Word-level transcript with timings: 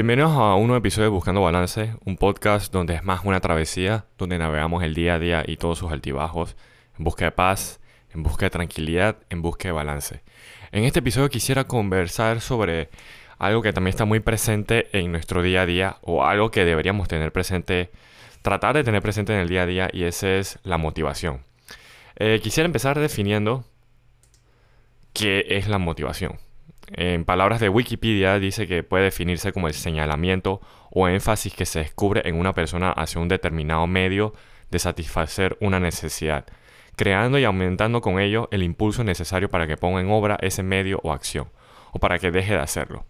Bienvenidos 0.00 0.32
a 0.32 0.54
un 0.54 0.68
nuevo 0.68 0.78
episodio 0.78 1.04
de 1.04 1.10
Buscando 1.10 1.42
Balance, 1.42 1.94
un 2.06 2.16
podcast 2.16 2.72
donde 2.72 2.94
es 2.94 3.04
más 3.04 3.22
una 3.22 3.38
travesía, 3.40 4.06
donde 4.16 4.38
navegamos 4.38 4.82
el 4.82 4.94
día 4.94 5.16
a 5.16 5.18
día 5.18 5.44
y 5.46 5.58
todos 5.58 5.76
sus 5.76 5.92
altibajos, 5.92 6.56
en 6.98 7.04
busca 7.04 7.26
de 7.26 7.32
paz, 7.32 7.80
en 8.14 8.22
busca 8.22 8.46
de 8.46 8.50
tranquilidad, 8.50 9.18
en 9.28 9.42
busca 9.42 9.68
de 9.68 9.72
balance. 9.72 10.22
En 10.72 10.84
este 10.84 11.00
episodio 11.00 11.28
quisiera 11.28 11.64
conversar 11.64 12.40
sobre 12.40 12.88
algo 13.36 13.60
que 13.60 13.74
también 13.74 13.90
está 13.90 14.06
muy 14.06 14.20
presente 14.20 14.88
en 14.98 15.12
nuestro 15.12 15.42
día 15.42 15.60
a 15.60 15.66
día 15.66 15.98
o 16.00 16.24
algo 16.24 16.50
que 16.50 16.64
deberíamos 16.64 17.06
tener 17.06 17.30
presente, 17.30 17.90
tratar 18.40 18.76
de 18.76 18.84
tener 18.84 19.02
presente 19.02 19.34
en 19.34 19.40
el 19.40 19.48
día 19.50 19.64
a 19.64 19.66
día 19.66 19.90
y 19.92 20.04
ese 20.04 20.38
es 20.38 20.58
la 20.62 20.78
motivación. 20.78 21.42
Eh, 22.16 22.40
quisiera 22.42 22.64
empezar 22.64 22.98
definiendo 22.98 23.66
qué 25.12 25.44
es 25.50 25.68
la 25.68 25.76
motivación. 25.76 26.38
En 26.92 27.24
palabras 27.24 27.60
de 27.60 27.68
Wikipedia 27.68 28.38
dice 28.40 28.66
que 28.66 28.82
puede 28.82 29.04
definirse 29.04 29.52
como 29.52 29.68
el 29.68 29.74
señalamiento 29.74 30.60
o 30.90 31.06
énfasis 31.06 31.54
que 31.54 31.64
se 31.64 31.78
descubre 31.78 32.22
en 32.24 32.34
una 32.34 32.52
persona 32.52 32.90
hacia 32.90 33.20
un 33.20 33.28
determinado 33.28 33.86
medio 33.86 34.34
de 34.70 34.80
satisfacer 34.80 35.56
una 35.60 35.78
necesidad, 35.78 36.46
creando 36.96 37.38
y 37.38 37.44
aumentando 37.44 38.00
con 38.00 38.18
ello 38.18 38.48
el 38.50 38.64
impulso 38.64 39.04
necesario 39.04 39.48
para 39.48 39.68
que 39.68 39.76
ponga 39.76 40.00
en 40.00 40.10
obra 40.10 40.36
ese 40.40 40.64
medio 40.64 41.00
o 41.04 41.12
acción, 41.12 41.48
o 41.92 42.00
para 42.00 42.18
que 42.18 42.32
deje 42.32 42.54
de 42.54 42.60
hacerlo. 42.60 43.06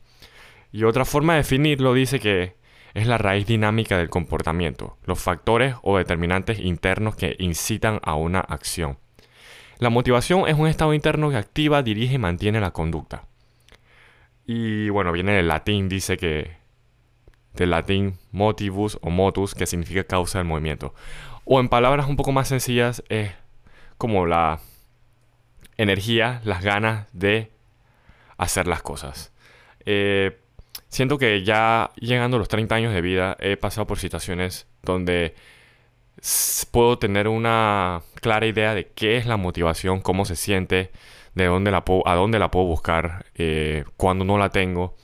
Y 0.72 0.84
otra 0.84 1.06
forma 1.06 1.34
de 1.34 1.38
definirlo 1.38 1.94
dice 1.94 2.20
que 2.20 2.56
es 2.92 3.06
la 3.06 3.16
raíz 3.16 3.46
dinámica 3.46 3.96
del 3.96 4.10
comportamiento, 4.10 4.98
los 5.04 5.18
factores 5.18 5.74
o 5.82 5.96
determinantes 5.96 6.58
internos 6.60 7.16
que 7.16 7.34
incitan 7.38 7.98
a 8.02 8.14
una 8.14 8.40
acción. 8.40 8.98
La 9.78 9.88
motivación 9.88 10.46
es 10.48 10.54
un 10.54 10.66
estado 10.66 10.92
interno 10.92 11.30
que 11.30 11.37
activa, 11.37 11.82
dirige 11.82 12.16
y 12.16 12.18
mantiene 12.18 12.60
la 12.60 12.72
conducta. 12.72 13.29
Y 14.52 14.88
bueno, 14.88 15.12
viene 15.12 15.34
del 15.34 15.46
latín, 15.46 15.88
dice 15.88 16.16
que 16.16 16.56
del 17.54 17.70
latín 17.70 18.18
motivus 18.32 18.98
o 19.01 19.09
motus, 19.09 19.54
que 19.54 19.65
significa 19.65 20.02
causa 20.02 20.38
del 20.38 20.48
movimiento. 20.48 20.93
O 21.45 21.60
en 21.60 21.68
palabras 21.68 22.09
un 22.09 22.16
poco 22.16 22.32
más 22.32 22.48
sencillas, 22.48 23.04
es 23.09 23.30
como 23.96 24.26
la 24.26 24.59
energía, 25.76 26.40
las 26.43 26.65
ganas 26.65 27.06
de 27.12 27.52
hacer 28.38 28.66
las 28.66 28.82
cosas. 28.82 29.32
Eh, 29.87 30.37
siento 30.88 31.16
que 31.16 31.45
ya 31.45 31.93
llegando 31.95 32.37
a 32.37 32.40
los 32.40 32.48
30 32.48 32.74
años 32.74 32.93
de 32.93 33.02
vida 33.02 33.37
he 33.38 33.56
pasado 33.56 33.87
por 33.87 34.01
situaciones 34.01 34.66
donde 34.82 35.37
puedo 36.73 36.98
tener 36.98 37.28
una 37.28 38.02
clara 38.16 38.46
idea 38.46 38.74
de 38.74 38.88
qué 38.88 39.16
es 39.16 39.26
la 39.26 39.37
motivación, 39.37 40.01
cómo 40.01 40.24
se 40.24 40.34
siente, 40.34 40.90
de 41.34 41.46
dónde 41.46 41.70
la 41.70 41.84
puedo, 41.84 42.06
a 42.06 42.14
dónde 42.14 42.38
la 42.38 42.50
puedo 42.50 42.66
buscar, 42.66 43.26
eh, 43.34 43.84
cuando 43.96 44.24
no 44.24 44.38
la 44.38 44.50
tengo. 44.50 44.96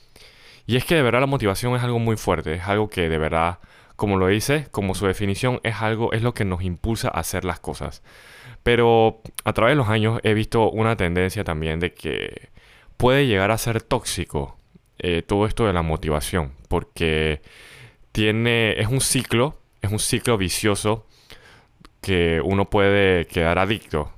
Y 0.65 0.75
es 0.75 0.85
que 0.85 0.95
de 0.95 1.01
verdad 1.01 1.21
la 1.21 1.27
motivación 1.27 1.75
es 1.75 1.83
algo 1.83 1.99
muy 1.99 2.17
fuerte, 2.17 2.53
es 2.55 2.63
algo 2.63 2.89
que 2.89 3.09
de 3.09 3.17
verdad, 3.17 3.59
como 3.95 4.17
lo 4.17 4.27
dice, 4.27 4.67
como 4.71 4.95
su 4.95 5.07
definición, 5.07 5.59
es 5.63 5.75
algo, 5.81 6.11
es 6.13 6.21
lo 6.21 6.33
que 6.33 6.45
nos 6.45 6.61
impulsa 6.63 7.07
a 7.09 7.19
hacer 7.21 7.45
las 7.45 7.59
cosas. 7.59 8.03
Pero 8.63 9.21
a 9.45 9.53
través 9.53 9.73
de 9.73 9.77
los 9.77 9.87
años 9.89 10.19
he 10.23 10.33
visto 10.33 10.69
una 10.69 10.97
tendencia 10.97 11.43
también 11.43 11.79
de 11.79 11.93
que 11.93 12.49
puede 12.97 13.27
llegar 13.27 13.51
a 13.51 13.57
ser 13.57 13.81
tóxico 13.81 14.57
eh, 14.99 15.21
todo 15.21 15.45
esto 15.45 15.65
de 15.65 15.73
la 15.73 15.83
motivación, 15.83 16.53
porque 16.67 17.41
tiene, 18.11 18.79
es 18.79 18.87
un 18.87 18.99
ciclo, 18.99 19.59
es 19.81 19.91
un 19.91 19.99
ciclo 19.99 20.37
vicioso 20.37 21.05
que 22.01 22.41
uno 22.43 22.69
puede 22.69 23.25
quedar 23.27 23.59
adicto 23.59 24.16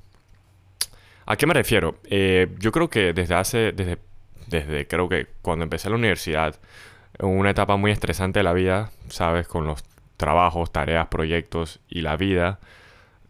¿A 1.29 1.35
qué 1.37 1.45
me 1.45 1.53
refiero? 1.53 1.99
Eh, 2.05 2.47
yo 2.57 2.71
creo 2.71 2.89
que 2.89 3.13
desde 3.13 3.35
hace, 3.35 3.71
desde, 3.71 3.99
desde 4.47 4.87
creo 4.87 5.07
que 5.07 5.27
cuando 5.43 5.61
empecé 5.61 5.87
la 5.87 5.95
universidad, 5.95 6.55
una 7.19 7.51
etapa 7.51 7.77
muy 7.77 7.91
estresante 7.91 8.39
de 8.39 8.43
la 8.43 8.53
vida, 8.53 8.89
¿sabes? 9.09 9.47
Con 9.47 9.67
los 9.67 9.83
trabajos, 10.17 10.71
tareas, 10.71 11.07
proyectos 11.09 11.81
y 11.87 12.01
la 12.01 12.17
vida, 12.17 12.59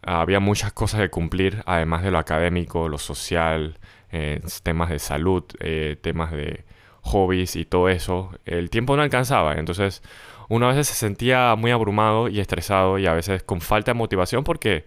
había 0.02 0.40
muchas 0.40 0.72
cosas 0.72 1.02
que 1.02 1.10
cumplir, 1.10 1.62
además 1.66 2.02
de 2.04 2.12
lo 2.12 2.20
académico, 2.20 2.88
lo 2.88 3.00
social, 3.00 3.78
eh, 4.14 4.40
temas 4.64 4.90
de 4.92 5.00
salud, 5.00 5.44
eh, 5.60 5.98
temas 6.02 6.32
de 6.32 6.64
hobbies 7.02 7.58
y 7.58 7.66
todo 7.66 7.90
eso. 7.90 8.32
El 8.46 8.70
tiempo 8.70 8.96
no 8.96 9.02
alcanzaba, 9.02 9.56
entonces 9.56 10.04
uno 10.48 10.68
a 10.68 10.70
veces 10.70 10.88
se 10.88 10.96
sentía 10.96 11.54
muy 11.58 11.72
abrumado 11.72 12.30
y 12.30 12.40
estresado 12.40 12.98
y 12.98 13.08
a 13.08 13.14
veces 13.14 13.44
con 13.44 13.60
falta 13.60 13.92
de 13.92 13.98
motivación 13.98 14.46
porque 14.46 14.86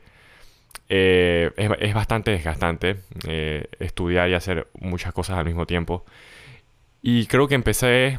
eh, 0.89 1.51
es, 1.57 1.95
bastante 1.95 2.33
desgastante 2.33 2.97
eh, 3.27 3.67
estudiar 3.79 4.29
y 4.29 4.35
hacer 4.35 4.69
muchas 4.75 5.13
cosas 5.13 5.39
al 5.39 5.47
mismo 5.47 5.67
tiempo. 5.67 6.05
Y 7.01 7.27
creo 7.27 7.49
que 7.49 7.55
empecé, 7.55 8.19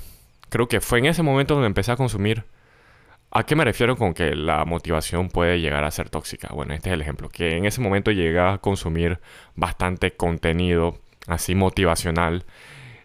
creo 0.50 0.68
que 0.68 0.82
fue 0.82 1.00
en 1.00 1.06
ese 1.06 1.24
momento 1.24 1.54
donde 1.54 1.68
empecé 1.68 1.92
a 1.92 1.96
consumir. 1.98 2.46
¿A 3.32 3.46
qué 3.46 3.56
me 3.56 3.66
refiero 3.66 3.96
con 3.96 4.14
que 4.14 4.36
la 4.36 4.66
motivación 4.66 5.30
puede 5.30 5.60
llegar 5.60 5.84
a 5.84 5.92
ser 5.92 6.10
tóxica? 6.10 6.50
Bueno, 6.54 6.74
este 6.74 6.90
es 6.90 6.94
el 6.94 7.02
ejemplo, 7.02 7.30
que 7.30 7.58
en 7.58 7.66
ese 7.66 7.82
momento 7.82 8.12
llegué 8.12 8.40
a 8.40 8.60
consumir 8.60 9.20
bastante 9.56 10.12
contenido 10.16 11.00
así 11.28 11.56
motivacional. 11.56 12.46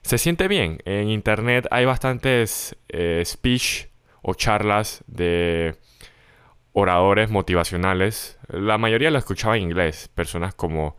Se 0.03 0.19
siente 0.19 0.49
bien. 0.49 0.79
En 0.85 1.09
internet 1.09 1.67
hay 1.71 1.85
bastantes 1.85 2.77
eh, 2.89 3.23
speech 3.25 3.87
o 4.23 4.35
charlas 4.35 5.05
de 5.07 5.77
oradores 6.73 7.31
motivacionales. 7.31 8.39
La 8.49 8.79
mayoría 8.79 9.11
lo 9.11 9.19
escuchaba 9.19 9.57
en 9.57 9.65
inglés. 9.65 10.09
Personas 10.15 10.55
como 10.55 10.97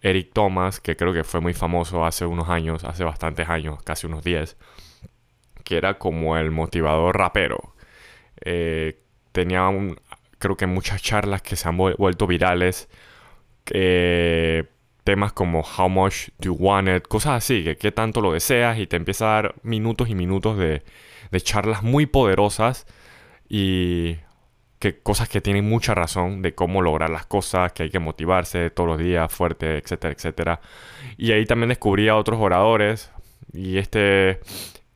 Eric 0.00 0.32
Thomas, 0.32 0.80
que 0.80 0.96
creo 0.96 1.12
que 1.12 1.24
fue 1.24 1.40
muy 1.40 1.54
famoso 1.54 2.04
hace 2.04 2.26
unos 2.26 2.48
años, 2.48 2.84
hace 2.84 3.04
bastantes 3.04 3.48
años, 3.48 3.82
casi 3.82 4.06
unos 4.06 4.24
10, 4.24 4.56
que 5.64 5.76
era 5.76 5.98
como 5.98 6.36
el 6.36 6.50
motivador 6.50 7.16
rapero. 7.16 7.74
Eh, 8.44 9.00
tenía 9.32 9.68
un, 9.68 9.98
creo 10.38 10.56
que 10.56 10.66
muchas 10.66 11.02
charlas 11.02 11.42
que 11.42 11.56
se 11.56 11.68
han 11.68 11.76
vuelto 11.76 12.26
virales. 12.26 12.88
temas 15.04 15.32
como 15.32 15.62
How 15.62 15.88
much 15.88 16.28
do 16.38 16.46
you 16.46 16.54
want 16.54 16.88
it, 16.88 17.06
cosas 17.08 17.32
así, 17.44 17.64
que 17.64 17.76
qué 17.76 17.92
tanto 17.92 18.20
lo 18.20 18.32
deseas 18.32 18.78
y 18.78 18.86
te 18.86 18.96
empieza 18.96 19.26
a 19.26 19.42
dar 19.42 19.54
minutos 19.62 20.08
y 20.08 20.14
minutos 20.14 20.58
de, 20.58 20.82
de 21.30 21.40
charlas 21.40 21.82
muy 21.82 22.06
poderosas 22.06 22.86
y 23.48 24.16
que 24.82 24.98
cosas 24.98 25.28
que 25.28 25.40
tienen 25.40 25.64
mucha 25.68 25.94
razón 25.94 26.42
de 26.42 26.56
cómo 26.56 26.82
lograr 26.82 27.08
las 27.08 27.24
cosas, 27.24 27.72
que 27.72 27.84
hay 27.84 27.90
que 27.90 28.00
motivarse 28.00 28.68
todos 28.70 28.88
los 28.88 28.98
días, 28.98 29.32
fuerte, 29.32 29.78
etcétera, 29.78 30.12
etcétera. 30.12 30.60
Y 31.16 31.30
ahí 31.30 31.46
también 31.46 31.68
descubrí 31.68 32.08
a 32.08 32.16
otros 32.16 32.40
oradores 32.40 33.12
y 33.52 33.78
este, 33.78 34.40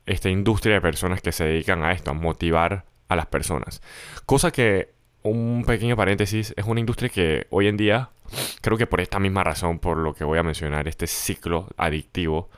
esta 0.05 0.29
industria 0.29 0.75
de 0.75 0.81
personas 0.81 1.23
que 1.23 1.31
se 1.31 1.45
dedican 1.45 1.85
a 1.85 1.93
esto, 1.93 2.11
a 2.11 2.15
motivar 2.15 2.85
a 3.07 3.15
las 3.15 3.27
personas. 3.27 3.81
Cosa 4.27 4.51
que, 4.51 4.91
un 5.23 5.63
pequeño 5.65 5.95
paréntesis, 5.97 6.53
es 6.57 6.65
una 6.65 6.81
industria 6.81 7.09
que 7.09 7.47
hoy 7.51 7.69
en 7.69 7.77
día, 7.77 8.11
creo 8.63 8.77
que 8.77 8.89
por 8.89 9.01
esta 9.01 9.21
misma 9.21 9.45
razón, 9.45 9.79
por 9.79 9.99
lo 9.99 10.15
que 10.15 10.25
voy 10.25 10.41
a 10.41 10.43
mencionar, 10.43 10.89
este 10.89 11.07
ciclo 11.07 11.69
adictivo, 11.77 12.51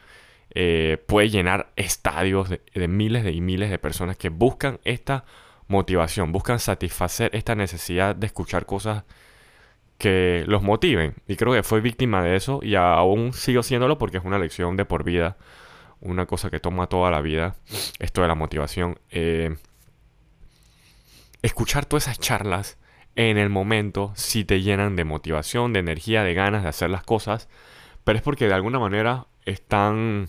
eh, 0.55 0.97
puede 1.06 1.28
llenar 1.28 1.72
estadios 1.77 2.49
de, 2.49 2.62
de 2.72 2.88
miles 2.88 3.27
y 3.31 3.43
miles 3.43 3.69
de 3.69 3.78
personas 3.78 4.17
que 4.17 4.31
buscan 4.31 4.81
esta 4.84 5.27
motivación, 5.69 6.33
buscan 6.33 6.59
satisfacer 6.59 7.31
esta 7.34 7.55
necesidad 7.55 8.17
de 8.17 8.27
escuchar 8.27 8.67
cosas 8.67 9.05
que 9.99 10.45
los 10.47 10.62
motiven. 10.62 11.15
Y 11.27 11.37
creo 11.37 11.53
que 11.53 11.62
fue 11.62 11.81
víctima 11.81 12.23
de 12.23 12.37
eso 12.37 12.61
y 12.62 12.75
aún 12.75 13.33
sigo 13.33 13.62
siéndolo 13.62 13.99
porque 13.99 14.19
es 14.19 14.25
una 14.25 14.39
lección 14.39 14.77
de 14.77 14.84
por 14.84 15.05
vida, 15.05 15.37
una 16.01 16.27
cosa 16.27 16.51
que 16.51 16.61
toma 16.61 16.87
toda 16.87 17.11
la 17.11 17.21
vida, 17.21 17.56
esto 17.99 18.23
de 18.23 18.29
la 18.29 18.34
motivación. 18.34 18.99
Eh, 19.11 19.56
escuchar 21.43 21.85
todas 21.85 22.05
esas 22.05 22.19
charlas 22.19 22.79
en 23.17 23.37
el 23.37 23.50
momento 23.50 24.12
si 24.14 24.44
te 24.44 24.62
llenan 24.62 24.97
de 24.97 25.05
motivación, 25.05 25.73
de 25.73 25.81
energía, 25.81 26.23
de 26.23 26.35
ganas 26.35 26.62
de 26.62 26.69
hacer 26.69 26.91
las 26.91 27.03
cosas, 27.03 27.49
pero 28.05 28.17
es 28.17 28.23
porque 28.23 28.47
de 28.47 28.55
alguna 28.55 28.79
manera 28.79 29.26
están 29.44 30.29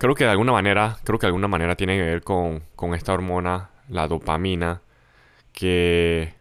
Creo 0.00 0.14
que 0.14 0.24
de 0.24 0.30
alguna 0.30 0.52
manera, 0.52 0.96
creo 1.04 1.18
que 1.18 1.26
de 1.26 1.28
alguna 1.28 1.46
manera 1.46 1.76
tiene 1.76 1.94
que 1.98 2.02
ver 2.02 2.22
con, 2.22 2.62
esta 2.94 3.12
hormona, 3.12 3.68
la 3.90 4.08
dopamina, 4.08 4.80
que, 5.52 6.32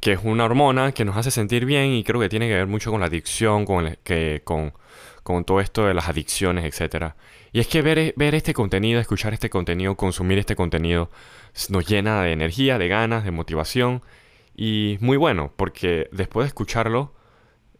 que 0.00 0.14
es 0.14 0.20
una 0.24 0.46
hormona 0.46 0.90
que 0.90 1.04
nos 1.04 1.16
hace 1.16 1.30
sentir 1.30 1.64
bien 1.64 1.92
y 1.92 2.02
creo 2.02 2.20
que 2.20 2.28
tiene 2.28 2.48
que 2.48 2.54
ver 2.56 2.66
mucho 2.66 2.90
con 2.90 2.98
la 2.98 3.06
adicción, 3.06 3.64
con, 3.64 3.96
que, 4.02 4.42
con, 4.42 4.72
todo 5.44 5.60
esto 5.60 5.86
de 5.86 5.94
las 5.94 6.08
adicciones, 6.08 6.64
etc. 6.64 7.12
Y 7.52 7.60
es 7.60 7.68
que 7.68 7.82
ver, 7.82 8.14
ver 8.16 8.34
este 8.34 8.52
contenido, 8.52 8.98
escuchar 8.98 9.32
este 9.32 9.48
contenido, 9.48 9.94
consumir 9.94 10.38
este 10.38 10.56
contenido, 10.56 11.08
nos 11.68 11.86
llena 11.86 12.20
de 12.22 12.32
energía, 12.32 12.78
de 12.78 12.88
ganas, 12.88 13.22
de 13.22 13.30
motivación 13.30 14.02
y 14.56 14.98
muy 15.00 15.16
bueno, 15.16 15.52
porque 15.54 16.08
después 16.10 16.46
de 16.46 16.48
escucharlo, 16.48 17.14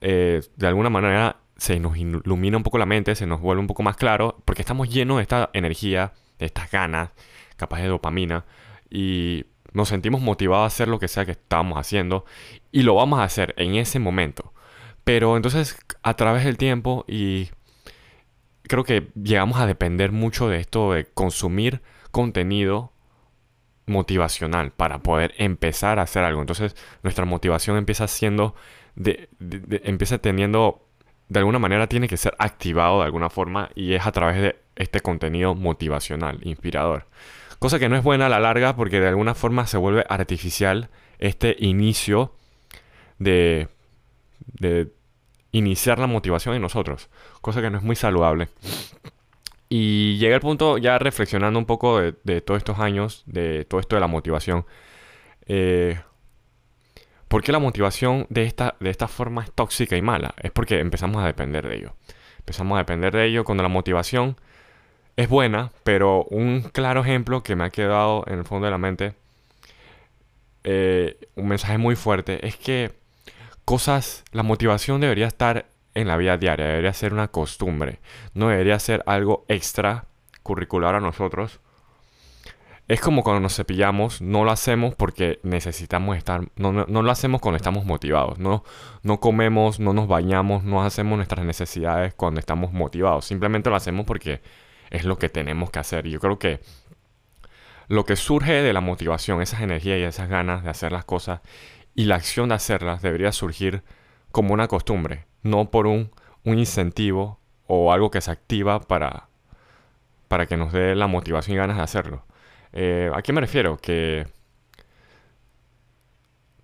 eh, 0.01 0.43
de 0.55 0.67
alguna 0.69 0.91
manera 0.91 1.39
se 1.57 1.81
nos 1.81 1.97
ilumina 1.97 2.57
un 2.57 2.63
poco 2.63 2.79
la 2.79 2.87
mente, 2.87 3.15
se 3.15 3.27
nos 3.27 3.41
vuelve 3.41 3.61
un 3.61 3.67
poco 3.67 3.83
más 3.83 3.97
claro, 3.97 4.43
porque 4.45 4.63
estamos 4.63 4.89
llenos 4.89 5.17
de 5.19 5.23
esta 5.23 5.51
energía, 5.53 6.13
de 6.39 6.47
estas 6.47 6.71
ganas, 6.71 7.11
capaz 7.57 7.81
de 7.81 7.89
dopamina, 7.89 8.45
y 8.91 9.47
nos 9.73 9.89
sentimos 9.89 10.21
motivados 10.21 10.65
a 10.65 10.67
hacer 10.67 10.89
lo 10.89 10.99
que 10.99 11.09
sea 11.09 11.25
que 11.25 11.33
estamos 11.33 11.79
haciendo, 11.79 12.25
y 12.73 12.83
lo 12.83 12.95
vamos 12.95 13.21
a 13.21 13.25
hacer 13.25 13.55
en 13.57 13.75
ese 13.75 13.99
momento. 13.99 14.53
Pero 15.05 15.37
entonces, 15.37 15.79
a 16.03 16.15
través 16.15 16.45
del 16.45 16.57
tiempo 16.57 17.05
y 17.07 17.51
creo 18.67 18.85
que 18.85 19.09
llegamos 19.15 19.59
a 19.61 19.67
depender 19.67 20.13
mucho 20.13 20.49
de 20.49 20.59
esto 20.59 20.93
de 20.93 21.07
consumir 21.07 21.83
contenido 22.11 22.93
motivacional 23.87 24.73
para 24.73 24.99
poder 25.03 25.35
empezar 25.39 25.99
a 25.99 26.03
hacer 26.03 26.25
algo. 26.25 26.41
Entonces 26.41 26.77
nuestra 27.03 27.25
motivación 27.25 27.77
empieza 27.77 28.09
siendo, 28.09 28.55
de, 28.97 29.29
empieza 29.85 30.19
teniendo, 30.19 30.86
de 31.29 31.39
alguna 31.39 31.59
manera 31.59 31.89
tiene 31.89 32.09
que 32.09 32.17
ser 32.17 32.35
activado 32.39 33.01
de 33.01 33.07
alguna 33.07 33.31
forma 33.31 33.71
y 33.75 33.95
es 33.95 34.07
a 34.07 34.13
través 34.13 34.41
de 34.41 34.57
este 34.77 35.01
contenido 35.01 35.55
motivacional, 35.55 36.39
inspirador. 36.43 37.07
Cosa 37.59 37.79
que 37.79 37.89
no 37.89 37.97
es 37.97 38.03
buena 38.03 38.27
a 38.27 38.29
la 38.29 38.41
larga 38.41 38.77
porque 38.77 39.01
de 39.01 39.09
alguna 39.09 39.35
forma 39.35 39.67
se 39.67 39.79
vuelve 39.79 40.05
artificial 40.09 40.91
este 41.19 41.57
inicio 41.59 42.33
de, 43.19 43.69
de 44.39 44.93
iniciar 45.53 45.99
la 45.99 46.07
motivación 46.07 46.55
en 46.55 46.63
nosotros. 46.63 47.09
Cosa 47.41 47.63
que 47.63 47.71
no 47.71 47.79
es 47.79 47.85
muy 47.85 47.97
saludable. 47.97 48.49
Y 49.69 50.17
llega 50.19 50.37
el 50.37 50.41
punto, 50.41 50.79
ya 50.79 50.99
reflexionando 50.99 51.59
un 51.59 51.67
poco 51.67 52.01
de, 52.01 52.41
todos 52.41 52.59
estos 52.59 52.79
años, 52.79 53.25
de 53.27 53.65
todo 53.65 53.81
esto 53.81 53.97
de 53.97 54.01
la 54.01 54.07
motivación. 54.07 54.65
Eh, 55.47 55.99
¿Por 57.29 57.43
qué 57.43 57.53
la 57.53 57.59
motivación 57.59 58.27
de 58.31 58.45
esta, 58.45 58.77
de 58.79 58.95
forma 58.95 59.43
es 59.43 59.53
tóxica 59.53 59.97
y 59.97 60.03
mala? 60.03 60.35
Es 60.41 60.53
porque 60.53 60.79
empezamos 60.79 61.23
a 61.23 61.27
depender 61.27 61.67
de 61.67 61.77
ello. 61.77 61.95
Empezamos 62.39 62.77
a 62.77 62.79
depender 62.79 63.13
de 63.13 63.27
ello 63.27 63.45
cuando 63.45 63.63
la 63.63 63.69
motivación 63.69 64.37
es 65.17 65.29
buena, 65.29 65.73
pero 65.83 66.25
un 66.25 66.63
claro 66.63 67.01
ejemplo 67.01 67.43
que 67.43 67.57
me 67.57 67.65
ha 67.65 67.71
quedado 67.71 68.25
en 68.29 68.39
el 68.39 68.45
fondo 68.45 68.67
de 68.67 68.71
la 68.71 68.79
mente, 68.79 69.15
eh, 70.63 71.17
un 71.35 71.49
mensaje 71.49 71.79
muy 71.79 71.97
fuerte, 71.97 72.47
es 72.47 72.57
que 72.57 72.93
cosas, 73.65 74.25
la 74.33 74.43
motivación 74.43 75.01
debería 75.01 75.27
estar 75.27 75.67
en 75.95 76.07
la 76.07 76.17
vida 76.17 76.37
diaria, 76.37 76.67
debería 76.67 76.93
ser 76.93 77.13
una 77.13 77.29
costumbre, 77.29 77.99
no 78.35 78.49
debería 78.49 78.79
ser 78.79 79.03
algo 79.07 79.45
extra 79.49 80.05
curricular 80.43 80.95
a 80.95 81.01
nosotros. 81.01 81.61
Es 82.89 83.01
como 83.01 83.25
cuando 83.25 83.41
nos 83.41 83.57
cepillamos, 83.57 84.23
no 84.23 84.45
lo 84.45 84.53
hacemos 84.53 84.95
porque 84.95 85.41
necesitamos 85.43 86.17
estar, 86.17 86.49
no, 86.57 86.73
no, 86.73 87.03
lo 87.03 87.11
hacemos 87.11 87.41
cuando 87.41 87.57
estamos 87.57 87.85
motivados, 87.85 88.39
no, 88.39 88.63
no 89.03 89.19
comemos, 89.19 89.81
no 89.81 89.93
nos 89.93 90.07
bañamos, 90.07 90.63
no 90.63 90.85
hacemos 90.85 91.17
nuestras 91.17 91.45
necesidades 91.45 92.15
cuando 92.15 92.39
estamos 92.39 92.73
motivados, 92.73 93.25
simplemente 93.25 93.71
lo 93.71 93.77
hacemos 93.77 94.07
porque 94.07 94.41
es 94.91 95.05
lo 95.05 95.19
que 95.19 95.29
tenemos 95.29 95.71
que 95.71 95.81
hacer. 95.81 96.07
Yo 96.07 96.21
creo 96.21 96.39
que 96.39 96.61
lo 97.89 98.05
que 98.05 98.15
surge 98.15 98.53
de 98.63 98.73
la 98.73 98.81
motivación, 98.81 99.43
esas 99.43 99.63
energías 99.63 99.99
y 99.99 100.03
esas 100.03 100.29
ganas 100.29 100.63
de 100.63 100.71
hacer 100.71 100.93
las 100.93 101.05
cosas 101.05 101.41
y 101.97 102.05
la 102.05 102.17
acción 102.17 102.49
de 102.51 102.55
hacerlas 102.55 103.03
debería 103.03 103.33
surgir 103.33 103.83
como 104.31 104.55
una 104.55 104.69
costumbre 104.69 105.27
no 105.47 105.71
por 105.71 105.87
un, 105.87 106.11
incentivo 106.45 107.41
o 107.67 107.93
algo 107.93 108.11
que 108.11 108.21
se 108.21 108.31
activa 108.31 108.81
para, 108.81 109.29
para 110.29 110.47
que 110.47 110.57
nos 110.57 110.73
dé 110.73 110.95
la 110.95 111.07
motivación 111.07 111.57
y 111.57 111.59
ganas 111.59 111.77
de 111.77 111.83
hacerlo. 111.83 112.26
Eh, 112.79 113.11
¿A 113.15 113.23
qué 113.23 113.33
me 113.33 113.41
refiero? 113.41 113.79
Que 113.79 114.27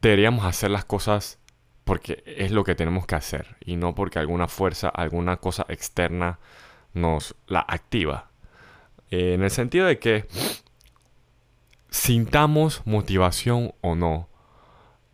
deberíamos 0.03 0.45
hacer 0.45 0.71
las 0.71 0.85
cosas 0.85 1.39
porque 1.85 2.23
es 2.27 2.51
lo 2.51 2.65
que 2.65 2.75
tenemos 2.75 3.07
que 3.07 3.15
hacer 3.15 3.57
y 3.65 3.77
no 3.77 3.95
porque 3.95 4.19
alguna 4.19 4.47
fuerza, 4.47 4.91
alguna 4.91 5.39
cosa 5.39 5.65
externa 5.71 6.39
nos 6.93 7.35
la 7.47 7.65
activa. 7.67 8.31
Eh, 9.11 9.33
en 9.33 9.43
el 9.43 9.51
sentido 9.51 9.87
de 9.87 9.99
que 9.99 10.27
sintamos 11.89 12.83
motivación 12.85 13.73
o 13.81 13.95
no, 13.95 14.29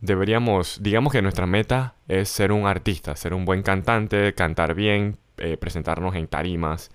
deberíamos, 0.01 0.83
digamos 0.83 1.13
que 1.13 1.21
nuestra 1.21 1.45
meta 1.45 1.95
es 2.09 2.27
ser 2.27 2.51
un 2.51 2.67
artista, 2.67 3.15
ser 3.15 3.33
un 3.33 3.45
buen 3.45 3.63
cantante, 3.63 4.33
cantar 4.33 4.75
bien, 4.75 5.17
eh, 5.37 5.55
presentarnos 5.55 6.15
en 6.15 6.27
tarimas. 6.27 6.91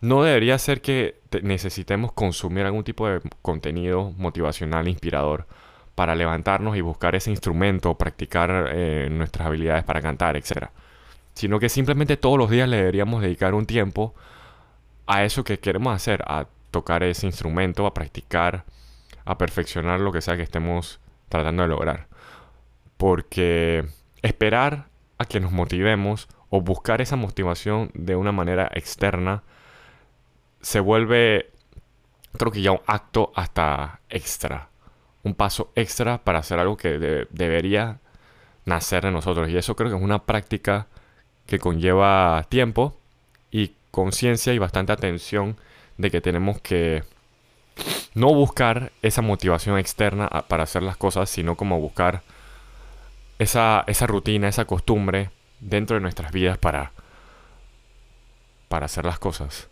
No 0.00 0.22
debería 0.22 0.58
ser 0.58 0.80
que 0.80 1.20
necesitemos 1.42 2.12
consumir 2.12 2.64
algún 2.64 2.84
tipo 2.84 3.06
de 3.06 3.20
contenido 3.42 4.12
motivacional, 4.16 4.88
inspirador, 4.88 5.46
para 5.94 6.14
levantarnos 6.14 6.76
y 6.76 6.80
buscar 6.80 7.14
ese 7.14 7.30
instrumento, 7.30 7.98
practicar 7.98 8.70
eh, 8.72 9.08
nuestras 9.10 9.46
habilidades 9.46 9.84
para 9.84 10.00
cantar, 10.00 10.36
etc. 10.36 10.68
Sino 11.34 11.58
que 11.58 11.68
simplemente 11.68 12.16
todos 12.16 12.38
los 12.38 12.48
días 12.48 12.68
le 12.68 12.78
deberíamos 12.78 13.20
dedicar 13.20 13.52
un 13.52 13.66
tiempo 13.66 14.14
a 15.06 15.24
eso 15.24 15.44
que 15.44 15.58
queremos 15.58 15.94
hacer, 15.94 16.22
a 16.26 16.46
tocar 16.70 17.02
ese 17.02 17.26
instrumento, 17.26 17.86
a 17.86 17.92
practicar, 17.92 18.64
a 19.26 19.36
perfeccionar 19.36 20.00
lo 20.00 20.12
que 20.12 20.22
sea 20.22 20.36
que 20.36 20.42
estemos 20.42 21.00
tratando 21.28 21.62
de 21.62 21.68
lograr. 21.68 22.06
Porque 22.96 23.84
esperar 24.22 24.86
a 25.18 25.26
que 25.26 25.40
nos 25.40 25.52
motivemos 25.52 26.28
o 26.48 26.62
buscar 26.62 27.02
esa 27.02 27.16
motivación 27.16 27.90
de 27.92 28.16
una 28.16 28.32
manera 28.32 28.70
externa 28.74 29.42
se 30.60 30.80
vuelve, 30.80 31.50
creo 32.36 32.52
que 32.52 32.62
ya 32.62 32.72
un 32.72 32.80
acto 32.86 33.32
hasta 33.34 34.00
extra. 34.08 34.68
Un 35.22 35.34
paso 35.34 35.72
extra 35.74 36.18
para 36.18 36.38
hacer 36.38 36.58
algo 36.58 36.76
que 36.76 36.98
debería 37.30 38.00
nacer 38.64 39.04
de 39.04 39.10
nosotros. 39.10 39.48
Y 39.48 39.56
eso 39.56 39.76
creo 39.76 39.90
que 39.90 39.96
es 39.96 40.02
una 40.02 40.24
práctica 40.24 40.86
que 41.46 41.58
conlleva 41.58 42.46
tiempo 42.48 42.96
y 43.50 43.74
conciencia 43.90 44.54
y 44.54 44.58
bastante 44.58 44.92
atención 44.92 45.56
de 45.98 46.10
que 46.10 46.20
tenemos 46.20 46.60
que 46.60 47.04
no 48.14 48.32
buscar 48.34 48.92
esa 49.02 49.22
motivación 49.22 49.78
externa 49.78 50.28
para 50.48 50.64
hacer 50.64 50.82
las 50.82 50.96
cosas, 50.96 51.28
sino 51.28 51.56
como 51.56 51.80
buscar 51.80 52.22
esa, 53.38 53.84
esa 53.86 54.06
rutina, 54.06 54.48
esa 54.48 54.64
costumbre 54.64 55.30
dentro 55.60 55.96
de 55.96 56.00
nuestras 56.00 56.32
vidas 56.32 56.58
para, 56.58 56.92
para 58.68 58.86
hacer 58.86 59.04
las 59.04 59.18
cosas. 59.18 59.68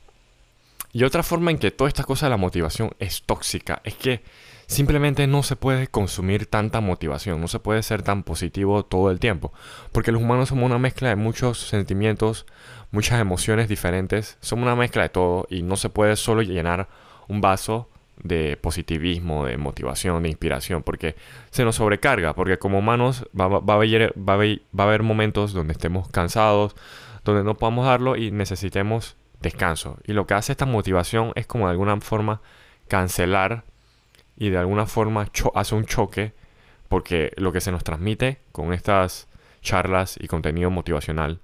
Y 0.92 1.04
otra 1.04 1.22
forma 1.22 1.50
en 1.50 1.58
que 1.58 1.70
toda 1.70 1.88
esta 1.88 2.04
cosa 2.04 2.26
de 2.26 2.30
la 2.30 2.36
motivación 2.36 2.92
es 2.98 3.22
tóxica 3.22 3.80
es 3.84 3.94
que 3.94 4.22
simplemente 4.66 5.26
no 5.26 5.42
se 5.42 5.56
puede 5.56 5.88
consumir 5.88 6.46
tanta 6.46 6.80
motivación, 6.80 7.40
no 7.40 7.48
se 7.48 7.58
puede 7.58 7.82
ser 7.82 8.02
tan 8.02 8.22
positivo 8.22 8.84
todo 8.84 9.10
el 9.10 9.18
tiempo, 9.18 9.52
porque 9.92 10.12
los 10.12 10.22
humanos 10.22 10.50
somos 10.50 10.66
una 10.66 10.78
mezcla 10.78 11.08
de 11.08 11.16
muchos 11.16 11.58
sentimientos, 11.58 12.46
muchas 12.90 13.20
emociones 13.20 13.68
diferentes, 13.68 14.36
somos 14.40 14.64
una 14.64 14.76
mezcla 14.76 15.02
de 15.02 15.08
todo 15.08 15.46
y 15.50 15.62
no 15.62 15.76
se 15.76 15.88
puede 15.88 16.16
solo 16.16 16.42
llenar 16.42 16.88
un 17.28 17.40
vaso 17.40 17.88
de 18.22 18.56
positivismo, 18.56 19.46
de 19.46 19.56
motivación, 19.56 20.22
de 20.22 20.28
inspiración, 20.28 20.82
porque 20.82 21.16
se 21.50 21.64
nos 21.64 21.76
sobrecarga, 21.76 22.34
porque 22.34 22.58
como 22.58 22.78
humanos 22.78 23.26
va, 23.38 23.44
a 23.44 23.74
haber, 23.74 24.14
a 24.26 24.82
haber, 24.82 25.02
momentos 25.02 25.52
donde 25.52 25.72
estemos 25.72 26.08
cansados, 26.08 26.74
donde 27.24 27.44
no 27.44 27.56
podamos 27.56 27.86
darlo 27.86 28.16
y 28.16 28.30
necesitemos 28.30 29.16
descanso. 29.40 29.98
Y 30.04 30.12
lo 30.12 30.26
que 30.26 30.34
hace 30.34 30.52
esta 30.52 30.66
motivación 30.66 31.32
es 31.34 31.46
como 31.46 31.66
de 31.66 31.72
alguna 31.72 32.00
forma 32.00 32.40
cancelar 32.88 33.64
y 34.36 34.50
de 34.50 34.58
alguna 34.58 34.86
forma 34.86 35.28
hace 35.54 35.74
un 35.74 35.84
choque, 35.84 36.32
porque 36.88 37.32
lo 37.36 37.52
que 37.52 37.60
se 37.60 37.72
nos 37.72 37.84
transmite 37.84 38.40
con 38.52 38.72
estas 38.72 39.28
charlas 39.62 40.16
y 40.20 40.28
contenido 40.28 40.70
motivacional 40.70 41.40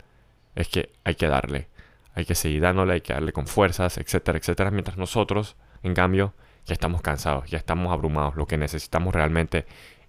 es 0.54 0.68
que 0.68 0.92
hay 1.04 1.16
que 1.16 1.26
darle, 1.26 1.68
hay 2.14 2.24
que 2.24 2.34
seguir 2.34 2.62
dándole, 2.62 2.94
hay 2.94 3.00
que 3.00 3.12
darle 3.12 3.32
con 3.32 3.46
fuerzas, 3.46 3.98
etcétera, 3.98 4.38
etcétera, 4.38 4.70
mientras 4.70 4.96
nosotros, 4.96 5.56
en 5.82 5.94
cambio, 5.94 6.34
ya 6.64 6.72
estamos 6.72 7.02
cansados, 7.02 7.50
ya 7.50 7.58
estamos 7.58 7.92
abrumados. 7.92 8.36
Lo 8.36 8.46
que 8.46 8.56
necesitamos 8.56 9.14
realmente 9.14 9.66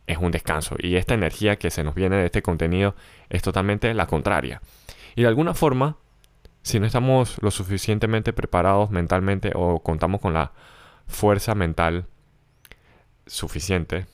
es 0.07 0.17
un 0.17 0.31
descanso. 0.31 0.75
Y 0.79 0.95
esta 0.95 1.13
energía 1.13 1.57
que 1.57 1.71
se 1.71 1.83
nos 1.83 1.95
viene 1.95 2.17
de 2.17 2.25
este 2.25 2.41
contenido 2.41 2.95
es 3.29 3.41
totalmente 3.41 3.93
la 3.93 4.07
contraria. 4.07 4.61
Y 5.15 5.23
de 5.23 5.27
alguna 5.27 5.53
forma, 5.53 5.97
si 6.65 6.79
no 6.79 6.87
estamos 6.87 7.37
lo 7.43 7.51
suficientemente 7.51 8.33
preparados 8.33 8.89
mentalmente 8.89 9.51
o 9.53 9.81
contamos 9.81 10.19
con 10.19 10.33
la 10.33 10.51
fuerza 11.05 11.53
mental 11.53 12.07
suficiente 13.27 14.07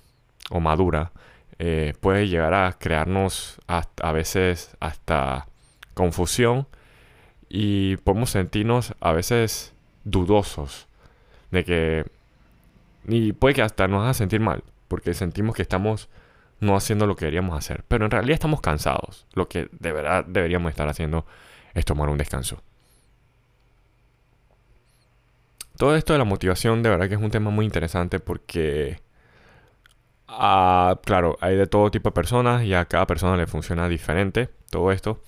o 0.50 0.60
madura, 0.60 1.14
eh, 1.60 1.94
puede 2.02 2.28
llegar 2.28 2.54
a 2.54 2.74
crearnos 2.74 3.58
a 3.68 4.12
veces 4.12 4.76
hasta 4.82 5.48
confusión 5.94 6.68
y 7.48 7.96
podemos 7.98 8.32
sentirnos 8.32 8.96
a 9.00 9.14
veces 9.14 9.74
dudosos 10.04 10.90
de 11.52 11.64
que 11.64 12.06
y 13.08 13.32
puede 13.32 13.56
que 13.56 13.62
hasta 13.62 13.88
nos 13.88 14.04
haga 14.04 14.14
sentir 14.14 14.42
mal, 14.42 14.62
porque 14.90 15.14
sentimos 15.14 15.56
que 15.56 15.62
estamos 15.62 16.10
no 16.60 16.76
haciendo 16.76 17.08
lo 17.08 17.16
que 17.16 17.24
deberíamos 17.24 17.58
hacer. 17.58 17.86
Pero 17.88 18.04
en 18.04 18.12
realidad 18.12 18.34
estamos 18.34 18.60
cansados. 18.60 19.26
Lo 19.36 19.48
que 19.48 19.70
de 19.72 19.94
verdad 19.94 20.26
deberíamos 20.26 20.70
estar 20.70 20.90
haciendo 20.90 21.26
es 21.74 21.86
tomar 21.86 22.10
un 22.10 22.18
descanso. 22.18 22.62
Todo 25.78 25.96
esto 25.96 26.14
de 26.14 26.20
la 26.20 26.26
motivación 26.26 26.84
de 26.84 26.90
verdad 26.90 27.10
que 27.10 27.16
es 27.16 27.22
un 27.22 27.32
tema 27.32 27.50
muy 27.50 27.66
interesante 27.66 28.20
porque, 28.20 29.02
ah, 30.28 31.00
claro, 31.04 31.38
hay 31.42 31.56
de 31.56 31.68
todo 31.68 31.90
tipo 31.92 32.10
de 32.10 32.14
personas 32.14 32.64
y 32.64 32.74
a 32.74 32.86
cada 32.86 33.08
persona 33.08 33.36
le 33.38 33.48
funciona 33.48 33.88
diferente 33.90 34.50
todo 34.70 34.92
esto. 34.92 35.22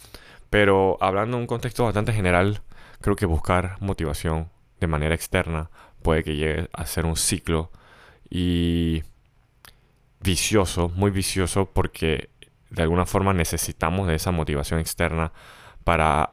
Pero 0.50 0.98
hablando 1.02 1.38
en 1.38 1.42
un 1.42 1.48
contexto 1.48 1.86
bastante 1.86 2.14
general, 2.14 2.62
creo 3.02 3.16
que 3.16 3.26
buscar 3.26 3.78
motivación 3.82 4.50
de 4.80 4.88
manera 4.88 5.16
externa 5.16 5.72
puede 6.04 6.24
que 6.24 6.36
llegue 6.36 6.70
a 6.74 6.86
ser 6.86 7.06
un 7.06 7.16
ciclo 7.16 7.72
y 8.30 9.04
vicioso, 10.20 10.90
muy 10.90 11.12
vicioso, 11.12 11.66
porque 11.66 12.30
de 12.70 12.82
alguna 12.84 13.06
forma 13.06 13.34
necesitamos 13.34 14.08
de 14.08 14.16
esa 14.16 14.32
motivación 14.32 14.80
externa 14.80 15.32
para, 15.84 16.32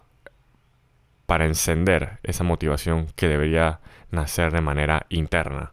para 1.26 1.47
encender 1.47 2.19
esa 2.23 2.45
motivación 2.45 3.07
que 3.16 3.28
debería 3.28 3.80
nacer 4.11 4.52
de 4.52 4.61
manera 4.61 5.07
interna. 5.09 5.73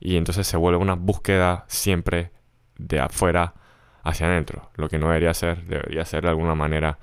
Y 0.00 0.16
entonces 0.16 0.46
se 0.46 0.56
vuelve 0.56 0.78
una 0.78 0.94
búsqueda 0.94 1.64
siempre 1.68 2.30
de 2.78 3.00
afuera 3.00 3.54
hacia 4.02 4.26
adentro. 4.26 4.70
Lo 4.76 4.88
que 4.88 4.98
no 4.98 5.08
debería 5.08 5.34
ser, 5.34 5.64
debería 5.64 6.04
ser 6.04 6.22
de 6.22 6.28
alguna 6.28 6.54
manera, 6.54 6.98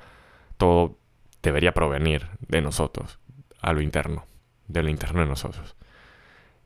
todo 0.57 0.97
debería 1.41 1.73
provenir 1.73 2.27
de 2.39 2.61
nosotros, 2.61 3.19
a 3.61 3.73
lo 3.73 3.81
interno, 3.81 4.25
de 4.67 4.83
lo 4.83 4.89
interno 4.89 5.19
de 5.21 5.25
nosotros. 5.25 5.75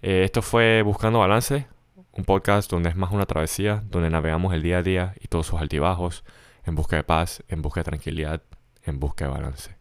Eh, 0.02 0.24
esto 0.24 0.42
fue 0.42 0.84
Buscando 0.84 1.20
Balance, 1.20 1.68
un 2.12 2.24
podcast 2.24 2.70
donde 2.70 2.90
es 2.90 2.96
más 2.96 3.12
una 3.12 3.26
travesía, 3.26 3.84
donde 3.86 4.10
navegamos 4.10 4.54
el 4.54 4.62
día 4.62 4.80
a 4.80 4.84
día 4.84 5.14
y 5.20 5.28
todos 5.28 5.48
sus 5.48 5.60
altibajos, 5.60 6.24
en 6.66 6.76
busca 6.76 6.98
de 6.98 7.04
paz, 7.04 7.44
en 7.48 7.62
busca 7.62 7.80
de 7.80 7.86
tranquilidad, 7.86 8.42
en 8.88 9.00
busca 9.00 9.25
de 9.25 9.32
balance. 9.32 9.77